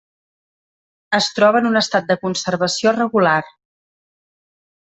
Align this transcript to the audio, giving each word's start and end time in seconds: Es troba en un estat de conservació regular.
Es 1.17 1.27
troba 1.39 1.61
en 1.63 1.69
un 1.71 1.77
estat 1.83 2.09
de 2.13 2.17
conservació 2.25 2.97
regular. 2.99 3.39